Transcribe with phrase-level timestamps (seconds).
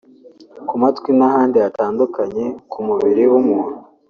[0.67, 3.75] ku matwi n’ahandi hatandukanye ku mubiri w’umuntu